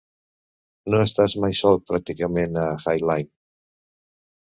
No 0.93 1.01
estàs 1.09 1.35
mai 1.45 1.59
sol 1.61 1.79
pràcticament 1.91 2.61
a 2.65 2.67
High 2.89 3.07
Line. 3.13 3.33